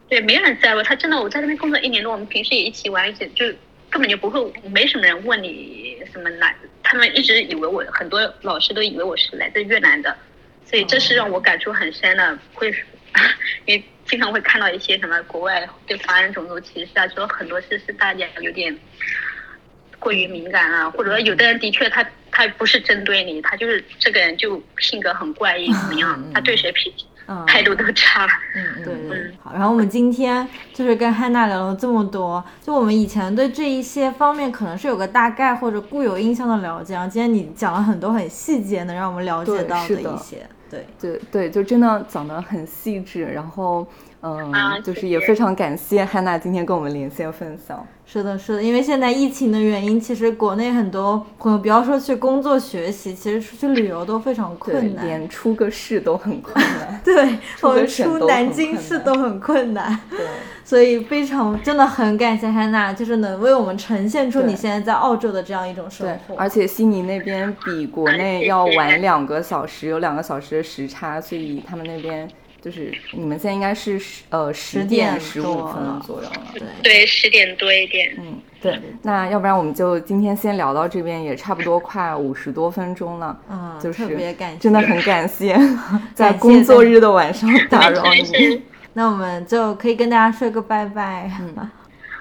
[0.09, 0.95] 对，没人在乎他。
[0.95, 3.45] 真的，我在那边工作一年多，我们平时也一起玩，一起就
[3.89, 6.55] 根本就不会，没什么人问你什么来。
[6.81, 10.17] 他们一直以为我，很多老师都以为我是来自越南的，
[10.65, 12.39] 所以这是让我感触很深的。
[12.53, 12.73] 会，
[13.65, 18.75] 因为经常会看到一些什么国外对华人种族歧视啊，说很多事是大家有点
[19.99, 27.05] 过于敏感啊，或者说有的人的确他他不是针对你，他就是这个人就性格很怪异怎么样，他对谁脾气。
[27.47, 29.51] 态度都差，嗯，对对，好。
[29.53, 43.87] 然后我们今天就是跟汉娜聊了这么多，就我们以前对这一些方面可能是有个大概或者固有印象的了解，然后今天你讲了很多很细节，能让我们了解到的一些，对对对，就真的讲得很细致，然后。
[44.21, 47.85] 嗯，就是也非常感谢汉娜今天跟我们连线分享。
[48.05, 56.99] 是的，是的，因为现在疫情的原因，其实国内很多朋友，不要说去工作学习，其实出去旅游都非常困难，连出个市都很困难。
[57.05, 59.97] 对， 我们出南京市都很困难。
[60.09, 60.19] 对，
[60.65, 66.35] 所以非常真的很感谢汉娜，就是能为我们呈现出你现在在澳洲的这样一种生活。
[66.35, 72.27] 而且悉尼那边比国内要晚两个小时，有两个小时的时差，所以他们那边。
[72.61, 76.61] 就是你们现在应该是十呃十点十五分左右了，对。
[76.83, 78.79] 对，十点多一点，嗯，对。
[79.01, 85.57] 那要不然我们就今天先聊到这边，也差不多快五十多分钟了，嗯，就是特别感谢，真的很感谢，
[86.13, 88.61] 在工作日的晚上打扰你。
[88.93, 91.69] 那我们就可以跟大家说个拜拜，嗯。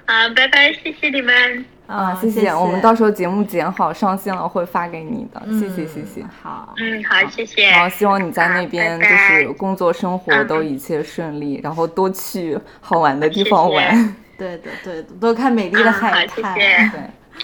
[0.05, 1.78] 啊，拜拜，谢谢你们。
[1.89, 2.55] 啊，谢谢。
[2.55, 6.23] 我们到时候节目剪好上线了会发给你的，谢谢谢谢。
[6.43, 7.71] 好，嗯，好，谢谢。
[7.71, 14.15] 然后，希望你在那边就是工作生活都一切顺利，然后多去好玩的地方玩。
[14.37, 16.55] 对的对的，多看美丽的海滩。
[16.55, 16.89] 对，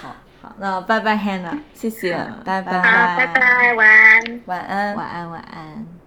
[0.01, 2.13] 好，好，那拜拜，Hannah，谢谢，
[2.45, 6.04] 拜拜，拜拜，晚安，晚安，晚安，晚安。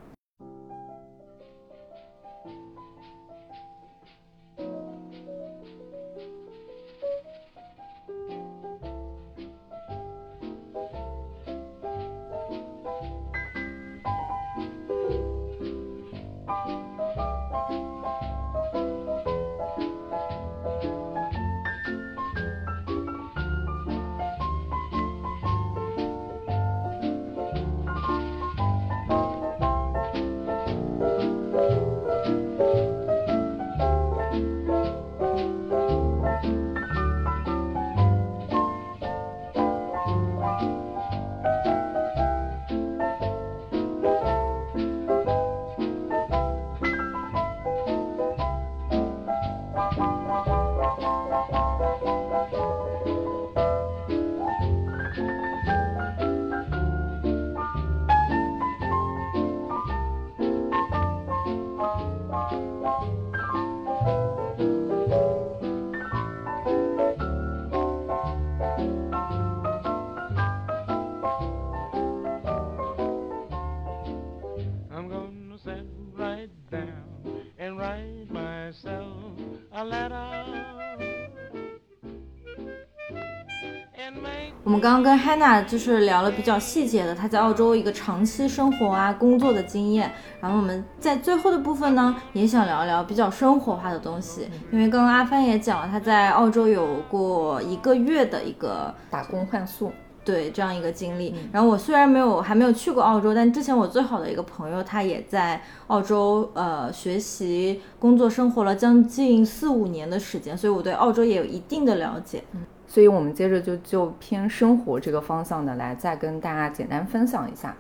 [84.77, 90.13] 们刚刚跟 Hannah 就是聊了比较细节的，她在澳洲一个长期生活啊、工作的经验。
[90.39, 94.47] 然后我们在最后的部分呢，也想聊一聊比较生活化的东西。
[94.71, 99.91] 因为刚刚阿帆也讲了，他在澳洲有过一个月的一个打工换宿，
[100.23, 101.33] 对这样一个经历。
[101.51, 112.43] 然后我虽然没有还没有去过澳洲，但之前我最好的一个朋友他也在澳洲呃学习、工作、生活了将近四五年的时间，所以我对澳洲也有一定的了解。
[112.87, 117.75] 所以，我们接着就就偏生活这个方向的来，再跟大家简单分享一下。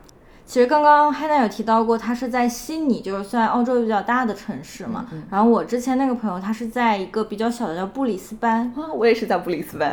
[0.45, 5.05] 其实刚刚 Hannah 有提到过，他是在悉尼，就是算澳洲比较大的城市嘛。
[5.29, 8.71] 然后我之前那个朋友，他是在一个比较小的叫布里斯班。
[8.75, 9.91] 啊，我也是在布里斯班。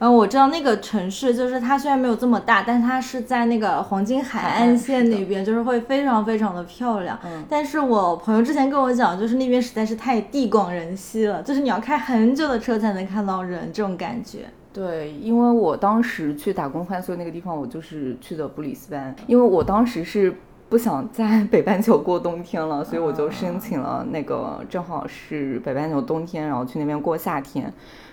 [0.00, 7.18] 然后我知道那个城市，就是它虽然没有这么大，但它是在那个黄金海岸线那边，就是会非常非常的漂亮。
[7.22, 7.44] 嗯。
[7.50, 14.46] 但是我朋友之前跟我讲，就是那边实在是太地广人稀了，就是你要开很久的车才能看到人，这种感觉。
[14.72, 20.34] 对，因为我当时去打工换宿那个地方，我就是去的布里斯班，因为我当时是
[20.70, 27.70] 不想在北半球过冬天了，所以我就申请了那个正好是北半球冬天，然后去那边过夏天。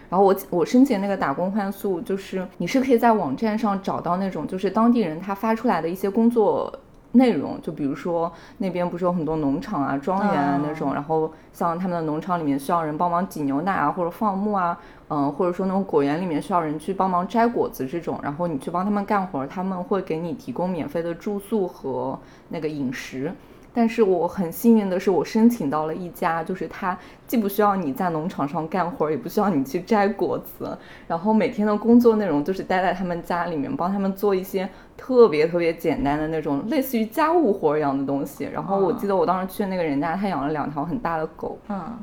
[0.10, 6.74] 然后我我申请那个打工换宿，就是你是可以在网站上找到那种就是当地人他发出来的一些工作
[7.14, 14.78] 内容，就比如说那边不是有很多农场啊、庄园啊那种，然后像他们的农场里面需要人帮忙挤牛奶啊，或者放牧啊，
[15.10, 22.18] 嗯，或者说那种果园里面需要人去帮忙摘果子这种，然后你去帮他们干活，他们会给你提供免费的住宿和
[22.50, 23.32] 那个饮食。
[23.78, 30.76] 但是我很幸运的是，我申请到了一家，就是他既不需要你在农场上干活，也不需要你去摘果子，
[31.08, 34.68] 然后每天的工作内容就是待在他们家里面，帮他们做一些
[34.98, 38.50] 特别特别简单的那种类似于家务活一样的东西。
[38.52, 41.60] 然后我记得我当时去那个人家，他养了两条很大的狗。
[41.70, 42.00] 嗯。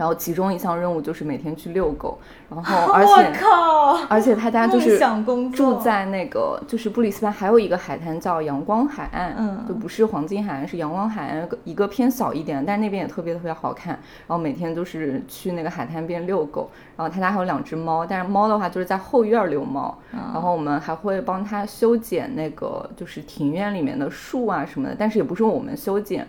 [0.00, 3.32] 然后其中一项任务就是每天去遛狗，然后 而且
[4.08, 4.98] 而且他家就是
[5.52, 13.92] 住在那个就是布里斯班还有一个海滩叫阳光海岸，嗯，就不是黄金海岸，是阳光海岸一个偏小一点，但是那边也特别特别好看。
[14.26, 16.70] 然后每天就是去那个海滩边遛狗，
[17.00, 26.28] 然后他家还有两只猫，但是猫的话就是在后院遛猫，然后我们还会帮他修剪那个就是庭院里面的树啊什么的，但是也不是我们修剪，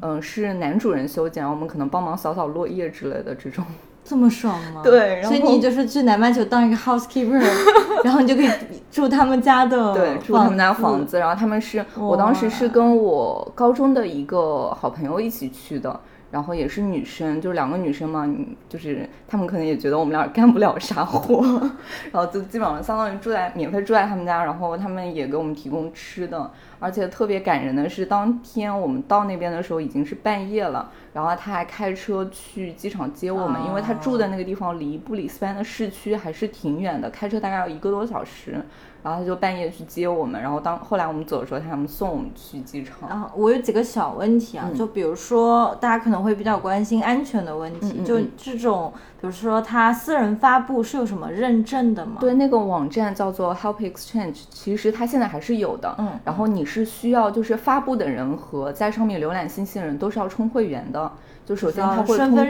[0.00, 2.86] 嗯，是男主人修剪，然后我们可能帮忙扫扫落叶。
[2.96, 3.64] 之类的这种，
[4.04, 4.80] 这么爽吗？
[4.82, 7.44] 对，所以你就是去南半球当一个 housekeeper，
[8.04, 8.48] 然后你就可以
[8.90, 11.18] 住他们家的，对，住他们家房子。
[11.18, 16.00] 然后他们是我当时是跟我高中的一个好朋友一起去的。
[16.36, 18.30] 然后也是女生，就是两个女生嘛，
[18.68, 21.42] 就是他们可能也觉得我们俩干不了啥活，
[22.12, 38.62] 然后就基本上相当于住在免费住在他们家，然后他们也给我们提供吃的，而且特别感人的是，当天我们到那边的时候已经是半夜了，然后他还开车去机场接我们，因为他住的那个地方离布里斯班的市区还是挺远的，开车大概要一个多小时。
[39.06, 43.08] 然然后他就半夜去接我们，然后当后来我们走的时候，他们送我们去机场。
[43.08, 52.16] 啊，我有几个小问题啊，就比如说大家可能会比较关心安全的问题，就这种，比如说他私人发布是有什么认证的吗？
[52.18, 55.94] 对，那个网站叫做 Help Exchange，其实它现在还是有的。
[55.98, 61.08] 嗯，然后你是需要就是发布的人和在上面浏览信息的人都是要充会员的。
[61.44, 62.44] 就首先他会通过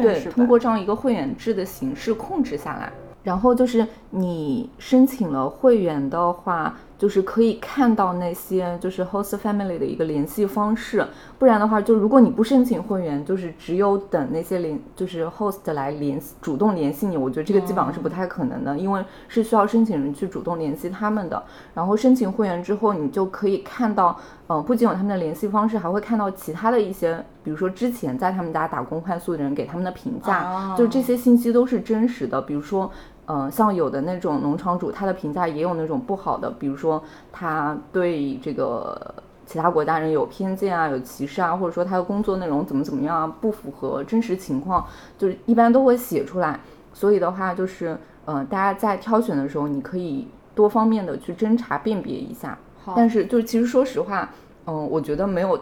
[0.00, 2.92] 对通过这样一个会员制的形式控制下来，
[3.26, 6.74] 然后就是你申请了会员的话。
[6.98, 11.06] 就是可以看到那些就是 host family 的一个联系方式，
[11.38, 21.42] 不然的话，就如果你不申请会员，就是只有等那些联就是 host 来联系主动联系你，我觉得这个基本上是不太可能的，因为是需要申请人去主动联系他们的。
[21.74, 24.18] 然后申请会员之后，你就可以看到，
[24.48, 32.90] 嗯，不仅有他们的联系方式，还会看到其他的一些，比如说之前在他们家打工换宿的人给他们的评价，就这些信息都是真实的，比如说。
[33.26, 37.02] 嗯，像有的那种农场主，他的评价也有那种不好的，比如说
[37.32, 39.14] 他对这个
[39.44, 44.86] 其他国家人有偏见啊，有歧视啊，或者说他的工作内容怎么怎么样啊，不符合真实情况，
[45.18, 46.60] 就是一般都会写出来。
[46.92, 52.56] 所以的话，就是嗯，大家在挑选的时候，你可以多方面的去侦查辨别一下。
[52.94, 54.30] 但是就其实说实话，
[54.66, 55.58] 嗯，我觉得没有。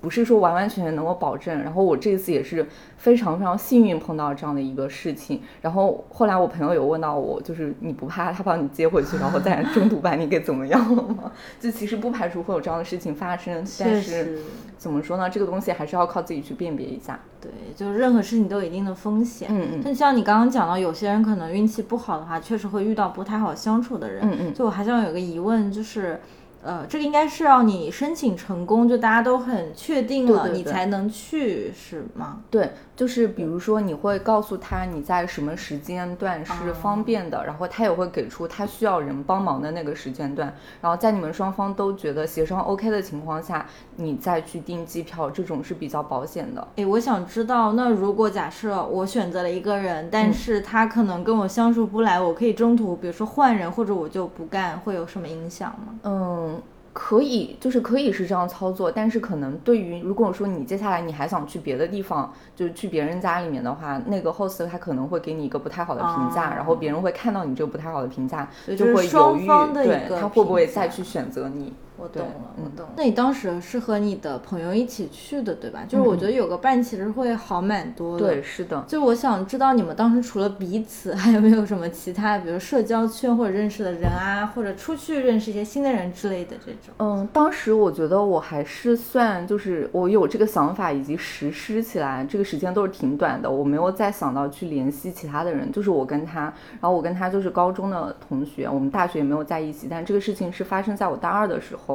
[0.00, 11.30] 不是说完完全全能够保证，然后我这次也是非常非常幸运碰到这样的一个事情，然后后来我朋友有问到我，就是你不怕他把你接回去，然后再 中途把你给怎么样了吗？
[11.60, 14.38] 就其实不排除会有这样的事情发生，但是
[14.78, 15.28] 怎么说呢？
[15.28, 17.20] 这个东西还是要靠自己去辨别一下。
[17.40, 19.48] 对，就是任何事情都有一定的风险。
[19.50, 19.80] 嗯嗯。
[19.84, 24.22] 但像你刚刚讲到，有些人可能运气不好的话，确实会遇到不太好相处的人。
[24.22, 24.54] 嗯嗯。
[24.54, 26.20] 就我还想有个疑问，就是。
[26.62, 32.40] 呃，这个应该是要你申请成功，就大家都很确定了，你才能去，是吗？
[32.50, 32.70] 对。
[33.00, 43.64] 就是比如说，你会告诉他你在什么时间段是方便的，然后他也会给出他需要人帮忙的那个时间段，然后在你们双方都觉得协商 OK 的情况下，
[43.96, 46.68] 你再去订机票，这种是比较保险的。
[46.76, 55.94] 诶，我想知道，那如果假设我选择了一个人，但是他可能跟我相处不来，我可以中途比如说换人，或者我就不干，会有什么影响吗？
[56.02, 56.60] 嗯。
[56.92, 71.72] 可以，就是可以是这样操作，但是可能对于如果说你接下来你还想去别的地方，就是去别人家里面的话，那个 host 他可能会给你一个不太好的评价，然后别人会看到你这个不太好的评价，就会犹豫，对他会不会再去选择你。
[72.00, 72.86] 我懂了，我懂。
[72.96, 75.80] 那你当时是和你的朋友一起去的，对吧？
[75.86, 78.26] 就是我觉得有个伴其实会好蛮多的。
[78.26, 78.82] 对，是的。
[78.88, 86.94] 就我想知道你们当时除了彼此， 还有没有什么其他，比如社交圈或者认识的人啊，或者出去认识一些新的人之类的这种。
[86.98, 93.50] 嗯，当时我觉得我还是算，就是我有这个想法以及实施起来，这个时间都是挺短的。
[93.50, 96.44] 我没有再想到去联系其他的人，就是我跟他，
[96.80, 101.89] 然后我跟他就是高中的同学，我们大学也没有在一起，但这个事情是发生在我大二的时候。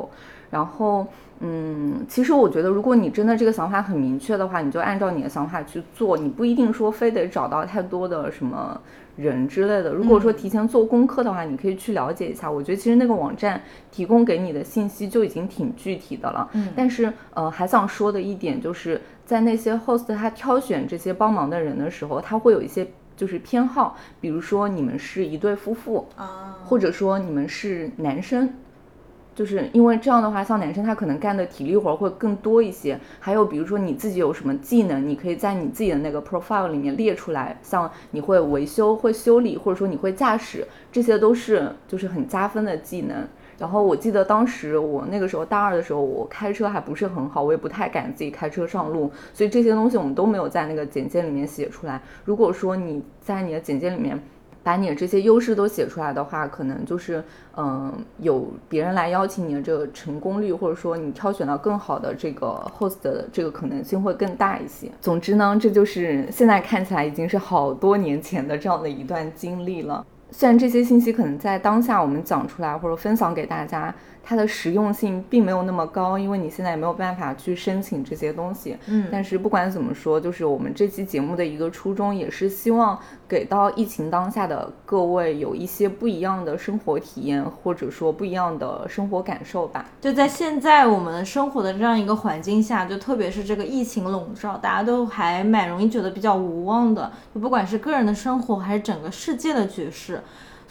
[0.50, 1.06] 然后，
[1.40, 8.80] 嗯，其实我觉得，如果你真的这个想法很明确的话，你就按照你的想法去做，你不一定说非得找到太多的什么
[9.18, 9.92] 人之类的。
[9.92, 12.50] 如果说提前做功课的话，你可以去了解一下。
[12.50, 16.48] 我觉得其实那个网站提供给你的信息就已经挺具体的了。
[16.54, 16.70] 嗯。
[16.76, 22.88] 但是，呃，还想说的一点就是，在那些 host 他挑选这些帮忙的人的时候，他会有一些
[23.18, 28.50] 就是偏好，比如说你们是一对夫妇啊，或者说你们是男生。
[29.36, 32.98] 就是因为这样的话，像男生他可能干的体力活会更多一些。
[33.20, 43.28] 还有比如说你自己有什么技能，你可以在你自己的那个 profile 里面列出来，像你会维修、会修理，或者说你会驾驶，这些都是就是很加分的技能。
[43.58, 52.02] 然后我记得当时我那个时候大二的时候，我开车还不是很好，我也不太敢自己开车上路，所以这些东西我们都没有在那个简介里面写出来。
[52.24, 54.18] 如果说你在你的简介里面。
[54.66, 57.24] 把你的这些优势都写出来的话，可能就是，
[57.56, 64.90] 嗯，有别人来邀请你的这个成功率，或者说你挑选到更好的这个 host 的这个可能性会更大一些。
[65.00, 70.04] 总之呢，这就是现在看起来已经是好多年前的这样的一段经历了。
[70.32, 73.94] 虽然这些信息可能在当下我们讲出来或者分享给大家。
[74.28, 78.76] 它的实用性并没有那么高，因为你现在也没有办法去申请这些东西。
[78.88, 89.86] 嗯，但是不管怎么说，就是我们这期节目的一个初衷，也是希望给到疫情当下的各位有一些不一样的生活体验，或者说不一样的生活感受吧。
[90.02, 97.12] 就在现在我们生活的这样一个环境下，就特别是这个疫情笼罩，大家都还蛮容易觉得比较无望的。
[97.34, 100.20] 就不管是个人的生活，还是整个世界的局势。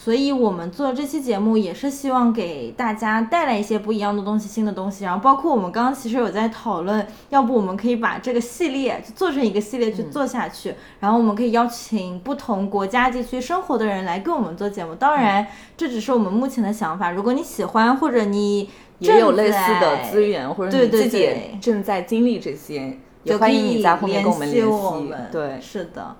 [0.05, 5.02] 所以我们做这期节目也是希望给大家带来一些不一样的东西、新的东西。
[5.05, 10.74] 然后包括我们刚刚其实有在讨论，要不我们可以把这个系列就做成一个系列去做下去。
[11.00, 14.94] 然后我们可以邀请不同国家地区生活的人来跟我们做节目。
[14.94, 17.11] 当然，这只是我们目前的想法。
[17.11, 25.14] 如果你喜欢，或者你也有类似的资源，或者你自己也正在经历这些，也欢迎你在后面跟我们联系。
[25.32, 26.16] 对，是的。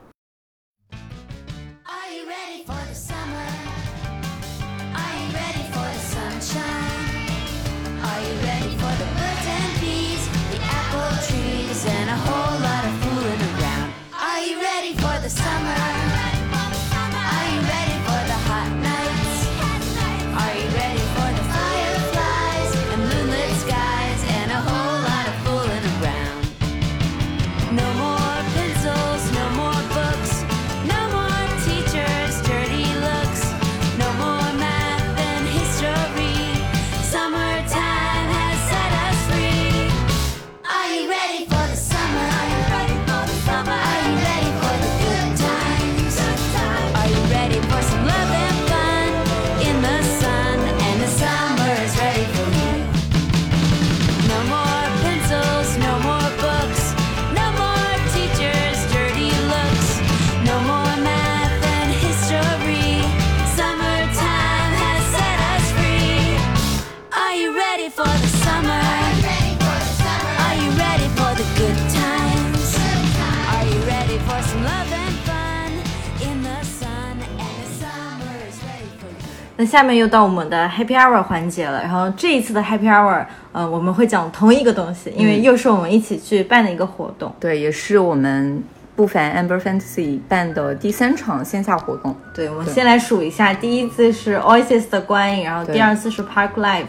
[79.65, 88.62] 那下面又到我们的 Happy Hour 环节了，然后这一次的 Happy Hour，呃，我们会讲同一个东西，因为又是我们一起去办的一个活动，对，也是我们
[88.95, 92.15] 不凡 Amber Fantasy 办的第三场线下活动。
[92.35, 96.85] 对，我们先来数一下，第一次是 Oasis 的观影，然后第二次是 Park Live，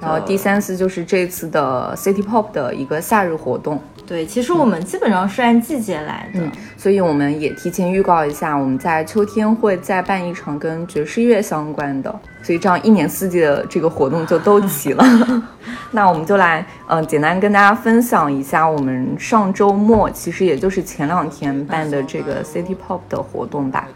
[0.00, 3.78] 然后第三次就是这次的 City Pop 的一个夏日活动。
[4.06, 6.40] 对，其实我们基本上是按季节来的，
[6.76, 15.04] 所以我们也提前预告一下，我们在秋天会再办一场跟爵士乐相关的，所以这样一年四季的这个活动就都齐了。
[15.90, 23.88] 那我们就来，嗯，简单跟大家分享一下我们上周末，其实也就是前两天办的这个 City Pop 的活动吧。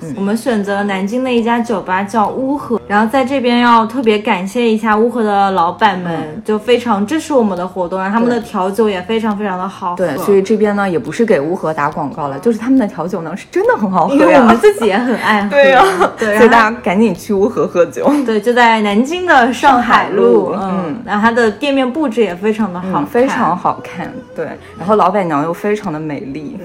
[0.00, 9.94] 嗯，我们选择了南京的一家酒吧叫乌河，然后在这边要特别感谢一下乌河的老板们，就非常支持我们的活动，然后他们的调酒也非常非常的好。
[9.96, 15.50] 对，所以这边呢也不是给乌河打广告了，就是他们的调酒呢是真的很好喝，因为我们自己也很爱喝。
[15.50, 15.84] 对呀，
[16.18, 18.10] 对， 所以大家赶紧去乌河喝酒。
[18.24, 24.10] 对，就在南京的上海路，嗯，然后它的店面布置也非常的好，非常好看。
[24.34, 24.46] 对，
[24.78, 26.58] 然后老板娘又非常的美丽，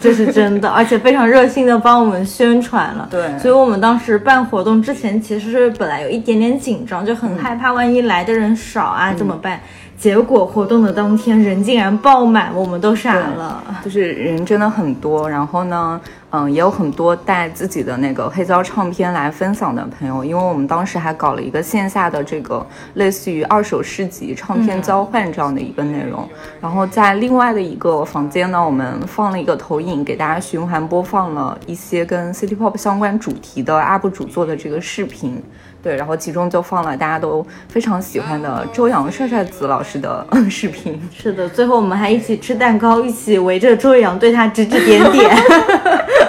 [0.00, 2.94] 这是真的，而且非常热心的帮我们宣传。
[2.94, 9.60] 了，对，所以我们当时办活动之前，其实是本来有一点点紧张，就很害怕，万一来的人少啊怎么办？
[9.98, 15.28] 结果活动的当天人竟然爆满，我们都傻了，就是人真的很多。
[15.28, 16.00] 然后呢？
[16.32, 22.64] 嗯，也有很多带自己的那个黑胶唱片来分享的朋友，因为我们当时还搞了一个线下的这个
[22.94, 26.28] 类似于二手市集唱片交换这样的一个内容。
[26.60, 35.42] 然后在另外的一个房间呢，我们放了一个投影，给大家循环播放了一些跟 City Pop 相关主题的 UP 主做的这个视频。
[35.82, 41.00] 对，然后其中就放了大家都非常喜欢的周洋帅帅子老师的 视频。
[41.10, 45.34] 是的，最后我们还一起吃蛋糕，一起围着周洋对他指指点点。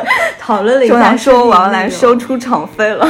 [0.42, 3.08] 讨论了一下，说说我要来收出场费了。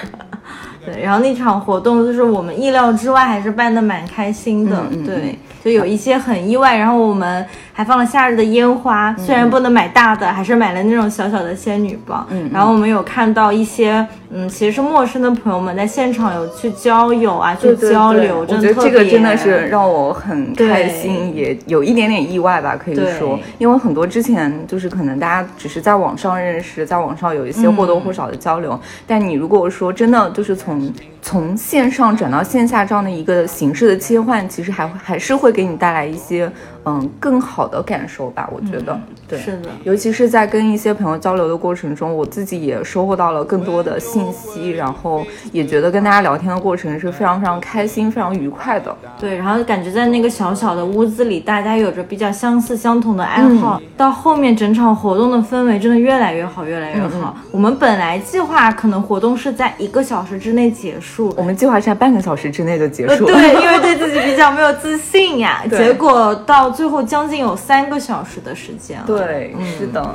[0.86, 4.82] 对，然后那场活动就是我们意料之外，还是办的蛮开心的。
[5.04, 5.38] 对。
[5.64, 12.24] 就有一些很意外，然后我们还放了夏日的烟花，虽然不能买大的，还是买了那种小小的仙女棒。
[12.30, 36.50] 嗯，然后我们有看到一些，嗯，其实是陌生的朋友们在现场有去交友啊，去交流，我觉得这个真的是让我很开心，也有一点点意外吧，可以说，因为很多之前就是可能大家只是在网上认识，在网上有一些或多或少的交流，但你如果说真的就是从从线上转到线下这样的一个形式的切换，其实还还是会给你带来一些。
[36.88, 48.96] 嗯，更好的感受吧，我觉得，对，是的，尤其是在跟一些朋友交流的过程中，我自己也收获到了更多的信息，然后也觉得跟大家聊天的过程是非常非常开心、非常愉快的。
[49.18, 57.36] 对，然后感觉在那个小小的屋子里，大家有着比较相似、相同的爱好，到后面整场活动的氛围真的越来越好，越来越好。
[57.50, 63.26] 我们本来计划可能活动是在一个小时之内结束，我们计划是在半个小时之内就结束。
[63.26, 66.75] 对，因为 对自己比较没有自信呀，结果到。
[66.76, 69.06] 最后将近有三个小时的时间了。
[69.06, 70.14] 对，是的。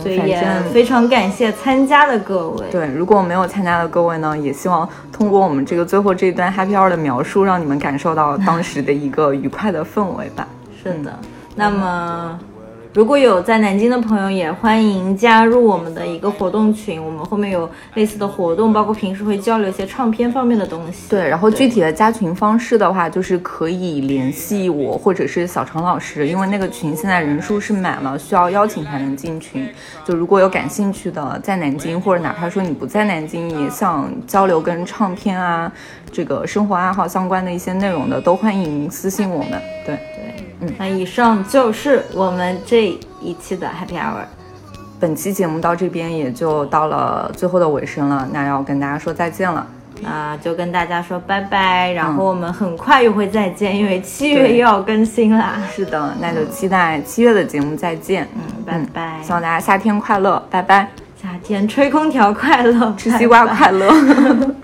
[0.00, 0.40] 所以也
[0.72, 2.64] 非常感谢参加的各位。
[2.70, 10.46] 对，如果没有参加的各位呢，也希望通过我们这个最后这一段 Happy Hour 的描述，让你们感受到当时的一个愉快的氛围吧。
[10.80, 11.18] 是的，
[11.56, 12.38] 那么。
[12.92, 17.00] 如果有在南京的朋友，也欢迎加入我们的一个活动群。
[17.00, 21.08] 我们后面有类似的活动，包括平时会交流一些唱片方面的东西。
[21.08, 29.68] 对，然后具体的加群方式的话，就是可以联系我或者是小常老师，因为那个群现在人数是满了，需要邀请才能进群。
[30.04, 35.70] 就如果有感兴趣的，在南京或者哪怕说你不在南京，也想交流跟唱片啊
[36.12, 39.60] 这个生活爱好相关的一些内容的，都欢迎私信我们。
[39.84, 40.44] 对对。
[40.60, 42.86] 嗯，那以上就是我们这
[43.22, 44.24] 一期的 Happy Hour，
[44.98, 49.66] 本期节目到这边也就到了最后的尾声了，那要跟大家说再见了，
[50.02, 55.62] 那就跟大家说拜拜，然后我们很快又会再见，因为七月又要更新啦。
[55.74, 58.28] 是的，那就期待七月的节目再见。
[58.34, 60.86] 嗯，拜拜，希望大家夏天快乐，拜拜。
[61.22, 63.90] 夏天吹空调快乐，吃西瓜快乐。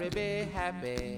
[0.00, 1.09] Sorry, be happy.